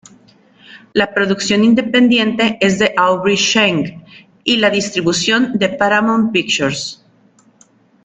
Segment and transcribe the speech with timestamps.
[0.93, 4.03] La producción independiente es de Aubrey Schenck
[4.43, 7.05] y la distribución de Paramount Pictures.